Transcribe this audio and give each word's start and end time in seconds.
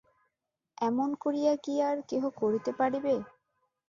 এমন 0.81 1.09
করিয়া 1.23 1.53
কি 1.63 1.73
আর 1.81 1.97
কেহ 2.09 2.23
করিতে 2.39 2.71
পারিবে। 2.79 3.15